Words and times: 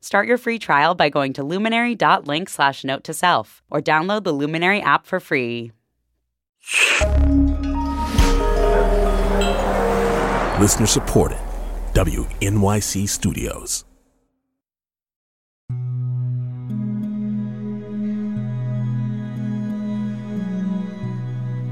Start 0.00 0.28
your 0.28 0.38
free 0.38 0.58
trial 0.58 0.94
by 0.94 1.08
going 1.08 1.32
to 1.34 1.42
luminary.link 1.42 2.48
slash 2.48 2.84
note 2.84 3.04
to 3.04 3.14
self 3.14 3.62
or 3.70 3.80
download 3.80 4.24
the 4.24 4.32
Luminary 4.32 4.80
app 4.80 5.06
for 5.06 5.20
free. 5.20 5.72
Listener 10.60 10.86
supported. 10.86 11.38
WNYC 11.92 13.08
Studios. 13.08 13.84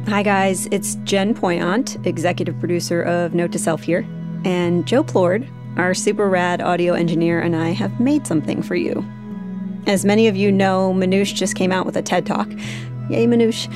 Hi, 0.07 0.23
guys. 0.23 0.67
It's 0.71 0.97
Jen 1.05 1.35
Poyant, 1.35 2.07
executive 2.07 2.59
producer 2.61 3.03
of 3.03 3.35
Note 3.35 3.53
to 3.53 3.59
Self 3.59 3.83
here. 3.83 4.07
And 4.45 4.87
Joe 4.87 5.03
Plourde, 5.03 5.49
our 5.77 5.95
super 5.95 6.29
rad 6.29 6.61
audio 6.61 6.95
engineer, 6.95 7.41
and 7.41 7.57
I 7.57 7.71
have 7.71 8.01
made 8.01 8.27
something 8.27 8.63
for 8.63 8.77
you. 8.77 9.05
As 9.87 10.05
many 10.05 10.29
of 10.29 10.37
you 10.37 10.51
know, 10.51 10.95
Manoush 10.95 11.35
just 11.35 11.57
came 11.57 11.73
out 11.73 11.85
with 11.85 11.97
a 11.97 12.03
TED 12.03 12.27
Talk. 12.27 12.49
Yay, 13.11 13.27
Manoush. 13.27 13.69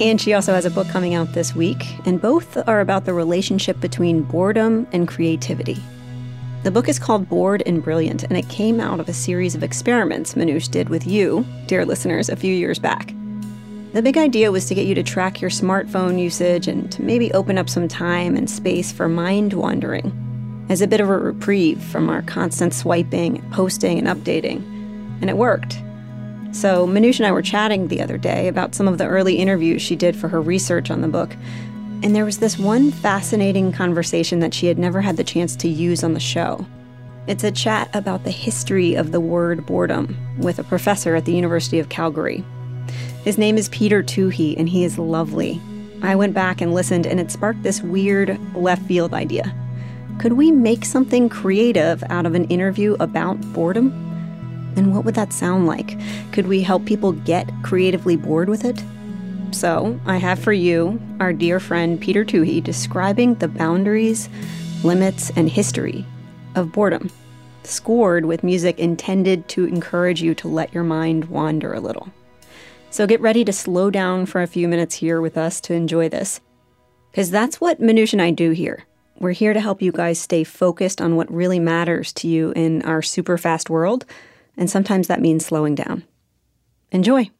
And 0.00 0.20
she 0.20 0.32
also 0.32 0.54
has 0.54 0.64
a 0.64 0.70
book 0.70 0.88
coming 0.88 1.14
out 1.14 1.34
this 1.34 1.54
week, 1.54 1.84
and 2.06 2.20
both 2.20 2.56
are 2.66 2.80
about 2.80 3.04
the 3.04 3.14
relationship 3.14 3.80
between 3.80 4.22
boredom 4.22 4.88
and 4.92 5.06
creativity. 5.06 5.80
The 6.64 6.70
book 6.70 6.88
is 6.88 6.98
called 6.98 7.28
Bored 7.28 7.62
and 7.66 7.82
Brilliant, 7.82 8.24
and 8.24 8.36
it 8.36 8.48
came 8.48 8.80
out 8.80 8.98
of 8.98 9.08
a 9.08 9.12
series 9.12 9.54
of 9.54 9.62
experiments 9.62 10.34
Manoush 10.34 10.70
did 10.70 10.88
with 10.88 11.06
you, 11.06 11.46
dear 11.66 11.84
listeners, 11.84 12.28
a 12.28 12.36
few 12.36 12.54
years 12.54 12.78
back. 12.78 13.14
The 13.92 14.02
big 14.02 14.16
idea 14.16 14.50
was 14.50 14.66
to 14.66 14.74
get 14.74 14.86
you 14.86 14.94
to 14.94 15.02
track 15.02 15.40
your 15.40 15.50
smartphone 15.50 16.18
usage 16.18 16.66
and 16.66 16.90
to 16.92 17.02
maybe 17.02 17.30
open 17.32 17.58
up 17.58 17.68
some 17.68 17.88
time 17.88 18.36
and 18.36 18.48
space 18.48 18.90
for 18.90 19.06
mind 19.06 19.52
wandering 19.52 20.31
as 20.72 20.80
a 20.80 20.86
bit 20.86 21.00
of 21.00 21.08
a 21.08 21.16
reprieve 21.16 21.82
from 21.82 22.08
our 22.08 22.22
constant 22.22 22.74
swiping, 22.74 23.48
posting, 23.50 23.98
and 23.98 24.08
updating. 24.08 24.56
And 25.20 25.30
it 25.30 25.36
worked. 25.36 25.74
So, 26.52 26.86
Manoush 26.86 27.18
and 27.18 27.26
I 27.26 27.32
were 27.32 27.42
chatting 27.42 27.88
the 27.88 28.02
other 28.02 28.18
day 28.18 28.48
about 28.48 28.74
some 28.74 28.88
of 28.88 28.98
the 28.98 29.06
early 29.06 29.36
interviews 29.36 29.80
she 29.80 29.96
did 29.96 30.16
for 30.16 30.28
her 30.28 30.40
research 30.40 30.90
on 30.90 31.00
the 31.00 31.08
book. 31.08 31.36
And 32.02 32.16
there 32.16 32.24
was 32.24 32.38
this 32.38 32.58
one 32.58 32.90
fascinating 32.90 33.70
conversation 33.72 34.40
that 34.40 34.52
she 34.52 34.66
had 34.66 34.78
never 34.78 35.00
had 35.00 35.16
the 35.16 35.24
chance 35.24 35.54
to 35.56 35.68
use 35.68 36.02
on 36.02 36.14
the 36.14 36.20
show. 36.20 36.66
It's 37.28 37.44
a 37.44 37.52
chat 37.52 37.88
about 37.94 38.24
the 38.24 38.30
history 38.30 38.94
of 38.94 39.12
the 39.12 39.20
word 39.20 39.64
boredom 39.64 40.16
with 40.38 40.58
a 40.58 40.64
professor 40.64 41.14
at 41.14 41.24
the 41.24 41.34
University 41.34 41.78
of 41.78 41.88
Calgary, 41.88 42.44
his 43.24 43.38
name 43.38 43.56
is 43.56 43.68
Peter 43.68 44.02
Toohey, 44.02 44.56
and 44.58 44.68
he 44.68 44.84
is 44.84 44.98
lovely. 44.98 45.60
I 46.02 46.16
went 46.16 46.34
back 46.34 46.60
and 46.60 46.74
listened, 46.74 47.06
and 47.06 47.20
it 47.20 47.30
sparked 47.30 47.62
this 47.62 47.80
weird 47.80 48.36
left 48.56 48.84
field 48.86 49.14
idea. 49.14 49.54
Could 50.22 50.34
we 50.34 50.52
make 50.52 50.84
something 50.84 51.28
creative 51.28 52.04
out 52.08 52.26
of 52.26 52.36
an 52.36 52.44
interview 52.44 52.94
about 53.00 53.40
boredom? 53.52 53.90
And 54.76 54.94
what 54.94 55.04
would 55.04 55.16
that 55.16 55.32
sound 55.32 55.66
like? 55.66 55.98
Could 56.30 56.46
we 56.46 56.62
help 56.62 56.84
people 56.84 57.10
get 57.10 57.50
creatively 57.64 58.14
bored 58.14 58.48
with 58.48 58.64
it? 58.64 58.80
So, 59.50 59.98
I 60.06 60.18
have 60.18 60.38
for 60.38 60.52
you 60.52 61.02
our 61.18 61.32
dear 61.32 61.58
friend 61.58 62.00
Peter 62.00 62.24
Toohey 62.24 62.62
describing 62.62 63.34
the 63.34 63.48
boundaries, 63.48 64.28
limits, 64.84 65.32
and 65.34 65.48
history 65.48 66.06
of 66.54 66.70
boredom, 66.70 67.10
scored 67.64 68.24
with 68.24 68.44
music 68.44 68.78
intended 68.78 69.48
to 69.48 69.64
encourage 69.64 70.22
you 70.22 70.36
to 70.36 70.46
let 70.46 70.72
your 70.72 70.84
mind 70.84 71.24
wander 71.24 71.74
a 71.74 71.80
little. 71.80 72.08
So 72.90 73.08
get 73.08 73.20
ready 73.20 73.44
to 73.44 73.52
slow 73.52 73.90
down 73.90 74.26
for 74.26 74.40
a 74.40 74.46
few 74.46 74.68
minutes 74.68 74.94
here 74.94 75.20
with 75.20 75.36
us 75.36 75.60
to 75.62 75.74
enjoy 75.74 76.08
this. 76.08 76.40
Because 77.10 77.32
that's 77.32 77.60
what 77.60 77.80
Manoush 77.80 78.12
and 78.12 78.22
I 78.22 78.30
do 78.30 78.52
here. 78.52 78.86
We're 79.22 79.30
here 79.30 79.52
to 79.52 79.60
help 79.60 79.80
you 79.80 79.92
guys 79.92 80.18
stay 80.18 80.42
focused 80.42 81.00
on 81.00 81.14
what 81.14 81.32
really 81.32 81.60
matters 81.60 82.12
to 82.14 82.26
you 82.26 82.50
in 82.56 82.82
our 82.82 83.02
super 83.02 83.38
fast 83.38 83.70
world, 83.70 84.04
and 84.56 84.68
sometimes 84.68 85.06
that 85.06 85.20
means 85.20 85.46
slowing 85.46 85.76
down. 85.76 86.02
Enjoy. 86.90 87.30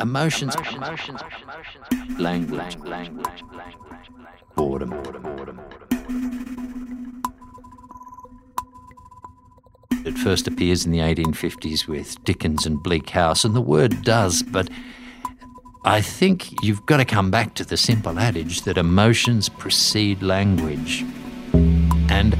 Emotions, 0.00 0.56
emotions, 0.74 1.20
language, 2.18 2.76
language, 2.78 3.44
boredom, 4.56 4.90
boredom, 4.90 5.22
boredom. 5.22 5.60
It 10.12 10.18
first 10.18 10.46
appears 10.46 10.84
in 10.84 10.92
the 10.92 10.98
1850s 10.98 11.88
with 11.88 12.22
Dickens 12.22 12.66
and 12.66 12.82
Bleak 12.82 13.08
House, 13.08 13.46
and 13.46 13.56
the 13.56 13.62
word 13.62 14.02
does, 14.02 14.42
but 14.42 14.68
I 15.86 16.02
think 16.02 16.62
you've 16.62 16.84
got 16.84 16.98
to 16.98 17.06
come 17.06 17.30
back 17.30 17.54
to 17.54 17.64
the 17.64 17.78
simple 17.78 18.18
adage 18.18 18.60
that 18.62 18.76
emotions 18.76 19.48
precede 19.48 20.22
language. 20.22 21.02
And 22.10 22.36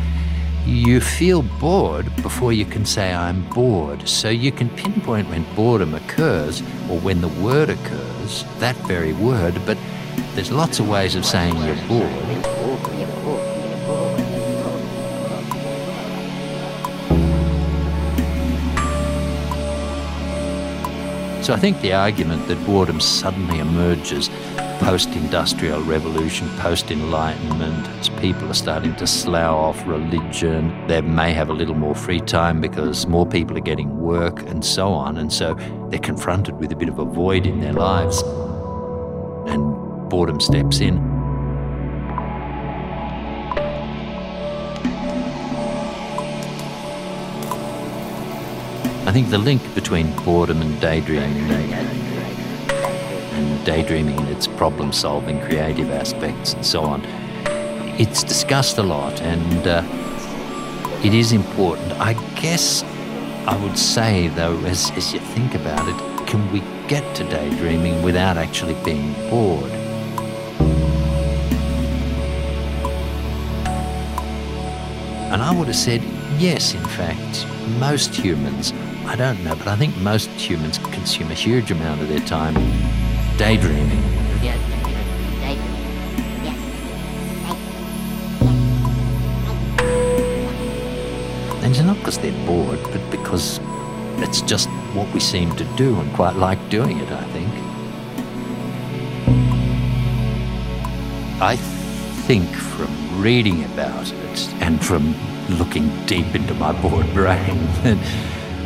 you 0.66 1.00
feel 1.00 1.40
bored 1.40 2.14
before 2.16 2.52
you 2.52 2.66
can 2.66 2.84
say, 2.84 3.14
I'm 3.14 3.48
bored. 3.48 4.06
So 4.06 4.28
you 4.28 4.52
can 4.52 4.68
pinpoint 4.76 5.30
when 5.30 5.46
boredom 5.54 5.94
occurs 5.94 6.60
or 6.90 7.00
when 7.00 7.22
the 7.22 7.28
word 7.42 7.70
occurs, 7.70 8.44
that 8.58 8.76
very 8.86 9.14
word, 9.14 9.58
but 9.64 9.78
there's 10.34 10.52
lots 10.52 10.78
of 10.78 10.90
ways 10.90 11.14
of 11.14 11.24
saying 11.24 11.56
you're 11.56 11.88
bored. 11.88 12.51
So 21.42 21.52
I 21.52 21.56
think 21.56 21.80
the 21.80 21.92
argument 21.92 22.46
that 22.46 22.64
boredom 22.64 23.00
suddenly 23.00 23.58
emerges 23.58 24.30
post 24.78 25.08
industrial 25.08 25.82
revolution, 25.82 26.48
post 26.58 26.92
enlightenment, 26.92 27.88
as 27.98 28.08
people 28.08 28.48
are 28.48 28.54
starting 28.54 28.94
to 28.94 29.08
slough 29.08 29.52
off 29.52 29.86
religion, 29.86 30.86
they 30.86 31.00
may 31.00 31.32
have 31.32 31.48
a 31.48 31.52
little 31.52 31.74
more 31.74 31.96
free 31.96 32.20
time 32.20 32.60
because 32.60 33.08
more 33.08 33.26
people 33.26 33.56
are 33.56 33.60
getting 33.60 33.98
work 33.98 34.40
and 34.42 34.64
so 34.64 34.92
on. 34.92 35.16
And 35.16 35.32
so 35.32 35.54
they're 35.90 35.98
confronted 35.98 36.60
with 36.60 36.70
a 36.70 36.76
bit 36.76 36.88
of 36.88 37.00
a 37.00 37.04
void 37.04 37.44
in 37.44 37.60
their 37.60 37.72
lives. 37.72 38.22
And 39.48 40.08
boredom 40.08 40.40
steps 40.40 40.78
in. 40.78 41.11
I 49.12 49.14
think 49.14 49.28
the 49.28 49.36
link 49.36 49.60
between 49.74 50.10
boredom 50.24 50.62
and 50.62 50.80
daydreaming 50.80 51.50
and 51.50 53.66
daydreaming 53.66 54.18
and 54.18 54.26
its 54.30 54.46
problem 54.46 54.90
solving, 54.90 55.38
creative 55.42 55.90
aspects, 55.90 56.54
and 56.54 56.64
so 56.64 56.80
on, 56.80 57.04
it's 58.00 58.24
discussed 58.24 58.78
a 58.78 58.82
lot 58.82 59.20
and 59.20 59.66
uh, 59.66 59.82
it 61.04 61.12
is 61.12 61.32
important. 61.32 61.92
I 62.00 62.14
guess 62.40 62.84
I 63.46 63.54
would 63.62 63.76
say, 63.76 64.28
though, 64.28 64.56
as, 64.60 64.90
as 64.92 65.12
you 65.12 65.20
think 65.20 65.56
about 65.56 65.86
it, 65.86 66.26
can 66.26 66.50
we 66.50 66.62
get 66.88 67.04
to 67.16 67.24
daydreaming 67.24 68.02
without 68.02 68.38
actually 68.38 68.82
being 68.82 69.12
bored? 69.28 69.70
And 75.30 75.42
I 75.42 75.54
would 75.54 75.66
have 75.66 75.76
said, 75.76 76.00
yes, 76.42 76.74
in 76.74 76.84
fact, 76.84 77.46
most 77.78 78.12
humans 78.12 78.72
I 79.04 79.16
don't 79.16 79.42
know, 79.44 79.54
but 79.56 79.66
I 79.66 79.76
think 79.76 79.96
most 79.98 80.28
humans 80.30 80.78
consume 80.78 81.30
a 81.30 81.34
huge 81.34 81.70
amount 81.70 82.00
of 82.00 82.08
their 82.08 82.20
time 82.20 82.54
daydreaming. 83.36 84.02
And 91.62 91.70
it's 91.70 91.80
not 91.80 91.98
because 91.98 92.18
they're 92.18 92.46
bored, 92.46 92.80
but 92.84 93.10
because 93.10 93.60
it's 94.18 94.40
just 94.42 94.68
what 94.94 95.12
we 95.12 95.20
seem 95.20 95.54
to 95.56 95.64
do 95.76 95.98
and 96.00 96.12
quite 96.14 96.36
like 96.36 96.58
doing 96.70 96.98
it, 96.98 97.10
I 97.10 97.24
think. 97.24 97.50
I 101.42 101.56
think 102.26 102.48
from 102.48 103.20
reading 103.20 103.64
about 103.64 104.10
it 104.10 104.48
and 104.60 104.82
from 104.84 105.14
looking 105.52 105.88
deep 106.06 106.34
into 106.34 106.54
my 106.54 106.72
bored 106.80 107.12
brain 107.12 107.58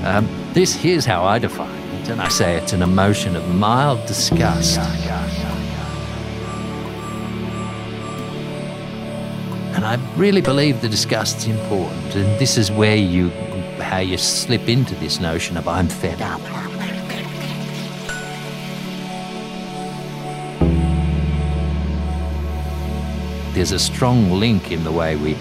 um, 0.05 0.29
this 0.53 0.75
here's 0.75 1.05
how 1.05 1.25
I 1.25 1.39
define 1.39 1.83
it, 1.95 2.09
and 2.09 2.21
I 2.21 2.29
say 2.29 2.57
it's 2.57 2.73
an 2.73 2.83
emotion 2.83 3.37
of 3.37 3.55
mild 3.55 4.07
disgust 4.07 4.79
And 9.77 9.85
I 9.85 9.97
really 10.17 10.41
believe 10.41 10.81
the 10.81 10.89
disgust's 10.89 11.47
important, 11.47 12.17
and 12.17 12.41
this 12.41 12.57
is 12.57 12.73
where 12.73 12.97
you, 12.97 13.29
how 13.79 13.99
you 13.99 14.17
slip 14.17 14.71
into 14.71 14.95
this 14.95 15.21
notion 15.21 15.59
of 15.59 15.69
I'm 15.69 15.87
fed 15.87 16.23
up. 16.23 16.41
There's 23.53 23.73
a 23.73 23.79
strong 23.79 24.33
link 24.33 24.73
in 24.73 24.83
the 24.83 24.93
way 24.93 25.17
we 25.17 25.37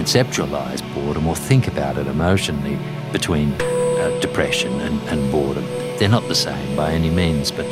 conceptualize 0.00 0.80
boredom 0.94 1.26
or 1.26 1.36
think 1.36 1.68
about 1.68 1.98
it 1.98 2.06
emotionally 2.06 2.78
between 3.12 3.52
uh, 3.60 4.18
depression 4.22 4.72
and, 4.80 4.98
and 5.10 5.30
boredom. 5.30 5.62
They're 5.98 6.08
not 6.08 6.26
the 6.26 6.34
same 6.34 6.74
by 6.74 6.92
any 6.92 7.10
means, 7.10 7.50
but 7.50 7.66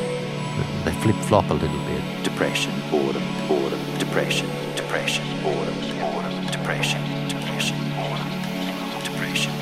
they 0.84 0.92
flip 1.00 1.16
flop 1.24 1.48
a 1.48 1.54
little 1.54 1.82
bit. 1.86 2.02
Depression, 2.24 2.70
boredom, 2.90 3.22
boredom, 3.48 3.80
depression, 3.96 4.46
depression, 4.76 5.24
boredom, 5.42 5.74
boredom, 5.98 6.46
depression, 6.48 7.00
depression, 7.30 7.78
boredom, 7.96 8.28
depression. 9.04 9.54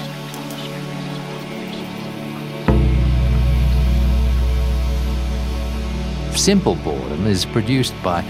Simple 6.34 6.74
boredom 6.74 7.28
is 7.28 7.46
produced 7.46 7.94
by 8.02 8.24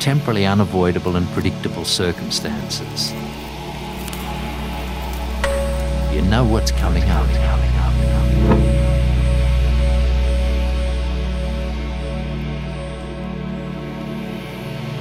temporally 0.00 0.46
unavoidable 0.46 1.16
and 1.16 1.28
predictable 1.28 1.84
circumstances. 1.84 3.12
You 6.12 6.20
know 6.20 6.44
what's 6.44 6.70
coming 6.72 7.04
up. 7.04 7.26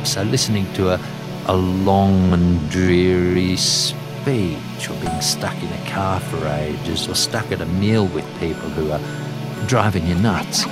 So 0.06 0.24
listening 0.24 0.72
to 0.74 0.90
a, 0.90 1.00
a 1.48 1.56
long 1.56 2.34
and 2.34 2.70
dreary 2.70 3.56
speech 3.56 4.90
or 4.90 4.94
being 5.02 5.22
stuck 5.22 5.56
in 5.62 5.72
a 5.72 5.90
car 5.90 6.20
for 6.20 6.48
ages 6.48 7.08
or 7.08 7.16
stuck 7.16 7.52
at 7.52 7.62
a 7.62 7.66
meal 7.66 8.08
with 8.08 8.26
people 8.40 8.70
who 8.70 8.92
are 8.92 9.00
driving 9.68 10.08
you 10.08 10.16
nuts. 10.16 10.64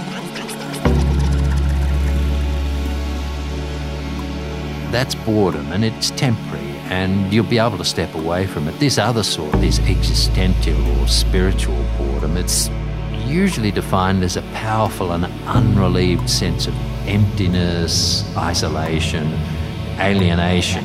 That's 4.91 5.15
boredom 5.15 5.71
and 5.71 5.85
it's 5.85 6.11
temporary 6.11 6.68
and 6.89 7.31
you'll 7.31 7.45
be 7.45 7.59
able 7.59 7.77
to 7.77 7.85
step 7.85 8.13
away 8.15 8.47
from 8.47 8.67
it. 8.67 8.79
This 8.79 8.97
other 8.97 9.23
sort, 9.23 9.51
this 9.61 9.79
existential 9.79 10.99
or 10.99 11.07
spiritual 11.07 11.85
boredom, 11.97 12.35
it's 12.35 12.69
usually 13.25 13.69
defined 13.69 14.23
as 14.23 14.37
a 14.37 14.41
powerful 14.53 15.11
and 15.11 15.25
unrelieved 15.45 16.27
sense 16.27 16.65
of 16.65 16.73
emptiness, 17.07 18.25
isolation, 18.35 19.31
alienation. 19.99 20.83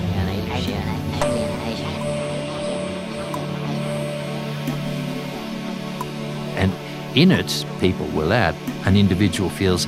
And 6.57 6.73
in 7.17 7.33
it, 7.33 7.65
people 7.81 8.07
will 8.09 8.33
add, 8.33 8.55
an 8.85 8.97
individual 8.97 9.49
feels 9.49 9.87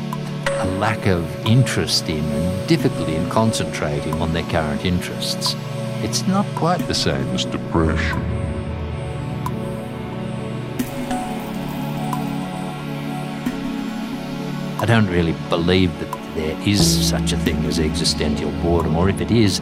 a 0.48 0.64
lack 0.78 1.06
of 1.06 1.46
interest 1.46 2.08
in 2.08 2.24
and 2.24 2.68
difficulty 2.68 3.14
in 3.14 3.28
concentrating 3.28 4.14
on 4.14 4.32
their 4.32 4.44
current 4.44 4.82
interests. 4.84 5.54
It's 6.02 6.26
not 6.26 6.46
quite 6.54 6.78
the 6.86 6.94
same 6.94 7.28
as 7.34 7.44
depression. 7.44 8.22
I 14.78 14.84
don't 14.86 15.08
really 15.08 15.34
believe 15.48 15.98
that 16.00 16.12
there 16.34 16.56
is 16.68 17.08
such 17.08 17.32
a 17.32 17.36
thing 17.38 17.64
as 17.64 17.78
existential 17.78 18.50
boredom, 18.62 18.96
or 18.96 19.08
if 19.08 19.20
it 19.20 19.30
is, 19.30 19.60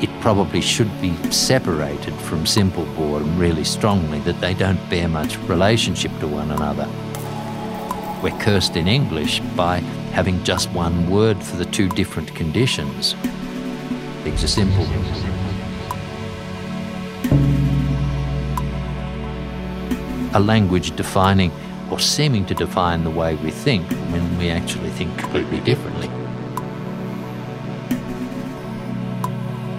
it 0.00 0.08
probably 0.20 0.60
should 0.60 0.90
be 1.00 1.14
separated 1.30 2.14
from 2.14 2.46
simple 2.46 2.84
boredom 2.94 3.38
really 3.38 3.64
strongly, 3.64 4.20
that 4.20 4.40
they 4.40 4.54
don't 4.54 4.78
bear 4.88 5.08
much 5.08 5.36
relationship 5.40 6.12
to 6.20 6.28
one 6.28 6.50
another. 6.50 6.88
We're 8.22 8.38
cursed 8.40 8.76
in 8.76 8.88
English 8.88 9.40
by 9.56 9.78
having 10.12 10.42
just 10.44 10.70
one 10.70 11.10
word 11.10 11.42
for 11.42 11.56
the 11.56 11.66
two 11.66 11.88
different 11.88 12.34
conditions. 12.34 13.14
Things 14.22 14.44
A 20.34 20.40
language 20.40 20.96
defining 20.96 21.52
or 21.90 22.00
seeming 22.00 22.44
to 22.46 22.54
define 22.54 23.04
the 23.04 23.10
way 23.10 23.36
we 23.36 23.50
think 23.50 23.86
when 24.10 24.36
we 24.36 24.50
actually 24.50 24.90
think 24.90 25.16
completely 25.16 25.60
differently. 25.60 26.08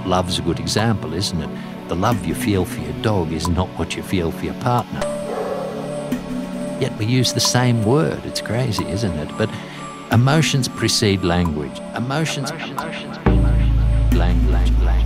Love's 0.06 0.40
a 0.40 0.42
good 0.42 0.60
example, 0.60 1.14
isn't 1.14 1.42
it? 1.42 1.50
The 1.90 1.96
love 1.96 2.26
you 2.26 2.34
feel 2.34 2.64
for 2.64 2.80
your 2.80 2.94
dog 3.02 3.32
is 3.34 3.48
not 3.50 3.68
what 3.78 3.96
you 3.98 4.04
feel 4.04 4.32
for 4.32 4.46
your 4.46 4.54
partner. 4.56 5.02
Yet 6.80 6.98
we 6.98 7.06
use 7.06 7.34
the 7.34 7.40
same 7.40 7.84
word. 7.84 8.26
It's 8.26 8.42
crazy, 8.42 8.86
isn't 8.88 9.18
it? 9.18 9.30
But 9.38 9.50
emotions 10.12 10.68
precede 10.68 11.24
language. 11.24 11.80
Emotions, 11.96 12.52
emotions, 12.52 12.82
emotions. 12.82 13.18
I 13.18 15.05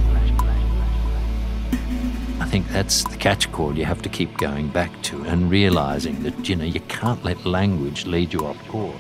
think 2.50 2.68
that's 2.70 3.04
the 3.04 3.18
catch 3.18 3.52
call 3.52 3.78
you 3.78 3.86
have 3.86 4.02
to 4.02 4.10
keep 4.10 4.36
going 4.38 4.70
back 4.70 4.90
to 5.04 5.22
and 5.26 5.52
realizing 5.52 6.24
that, 6.24 6.50
you 6.50 6.56
know, 6.56 6.66
you 6.66 6.80
can't 6.82 7.24
let 7.24 7.46
language 7.46 8.08
lead 8.08 8.34
you 8.34 8.40
off 8.44 8.58
course. 8.68 9.00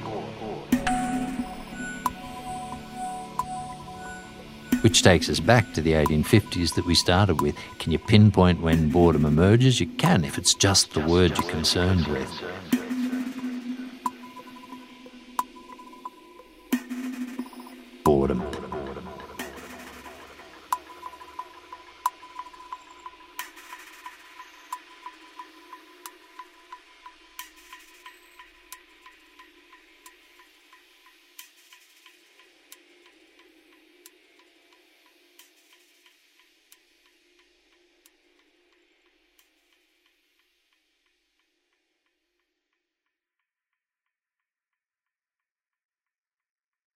Which 4.81 5.01
takes 5.01 5.29
us 5.29 5.39
back 5.39 5.73
to 5.73 5.81
the 5.81 5.93
1850s 5.93 6.75
that 6.75 6.85
we 6.85 6.93
started 6.93 7.41
with. 7.41 7.55
Can 7.79 7.91
you 7.91 7.97
pinpoint 7.97 8.61
when 8.61 8.91
boredom 8.91 9.25
emerges? 9.25 9.79
You 9.79 9.87
can 9.87 10.23
if 10.23 10.37
it's 10.37 10.53
just 10.53 10.93
the 10.93 10.99
word 10.99 11.35
you're 11.35 11.49
concerned 11.49 12.05
with. 12.05 12.31
Boredom. 18.03 18.58